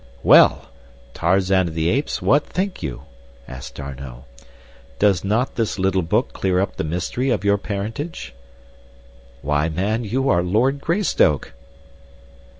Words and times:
"Well! 0.23 0.71
Tarzan 1.13 1.67
of 1.67 1.75
the 1.75 1.87
Apes, 1.89 2.23
what 2.23 2.43
think 2.43 2.81
you?" 2.81 3.03
asked 3.47 3.75
D'Arnot. 3.75 4.23
"Does 4.97 5.23
not 5.23 5.53
this 5.57 5.77
little 5.77 6.01
book 6.01 6.33
clear 6.33 6.59
up 6.59 6.77
the 6.77 6.83
mystery 6.83 7.29
of 7.29 7.43
your 7.45 7.59
parentage? 7.59 8.33
"Why 9.43 9.69
man, 9.69 10.03
you 10.03 10.27
are 10.27 10.41
Lord 10.41 10.81
Greystoke." 10.81 11.53